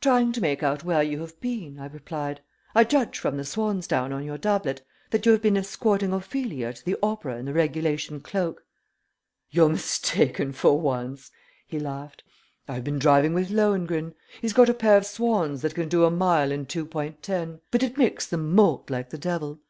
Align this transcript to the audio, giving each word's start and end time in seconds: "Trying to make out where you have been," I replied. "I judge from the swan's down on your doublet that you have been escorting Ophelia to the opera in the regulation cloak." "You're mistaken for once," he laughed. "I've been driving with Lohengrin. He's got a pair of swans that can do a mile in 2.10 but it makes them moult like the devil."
"Trying 0.00 0.32
to 0.32 0.40
make 0.40 0.62
out 0.62 0.82
where 0.82 1.02
you 1.02 1.20
have 1.20 1.38
been," 1.38 1.78
I 1.78 1.84
replied. 1.84 2.40
"I 2.74 2.84
judge 2.84 3.18
from 3.18 3.36
the 3.36 3.44
swan's 3.44 3.86
down 3.86 4.10
on 4.10 4.24
your 4.24 4.38
doublet 4.38 4.80
that 5.10 5.26
you 5.26 5.32
have 5.32 5.42
been 5.42 5.58
escorting 5.58 6.14
Ophelia 6.14 6.72
to 6.72 6.82
the 6.82 6.96
opera 7.02 7.36
in 7.36 7.44
the 7.44 7.52
regulation 7.52 8.22
cloak." 8.22 8.64
"You're 9.50 9.68
mistaken 9.68 10.52
for 10.54 10.80
once," 10.80 11.30
he 11.66 11.78
laughed. 11.78 12.22
"I've 12.66 12.82
been 12.84 12.98
driving 12.98 13.34
with 13.34 13.50
Lohengrin. 13.50 14.14
He's 14.40 14.54
got 14.54 14.70
a 14.70 14.72
pair 14.72 14.96
of 14.96 15.04
swans 15.04 15.60
that 15.60 15.74
can 15.74 15.90
do 15.90 16.06
a 16.06 16.10
mile 16.10 16.50
in 16.50 16.64
2.10 16.64 17.60
but 17.70 17.82
it 17.82 17.98
makes 17.98 18.26
them 18.26 18.54
moult 18.54 18.88
like 18.88 19.10
the 19.10 19.18
devil." 19.18 19.60